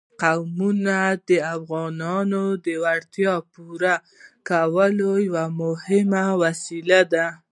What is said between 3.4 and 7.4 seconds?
د پوره کولو یوه مهمه وسیله ده.